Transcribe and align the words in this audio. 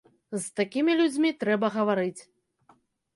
З 0.35 0.39
такімі 0.59 0.95
людзьмі 1.01 1.31
трэба 1.43 1.67
гаварыць. 1.75 2.21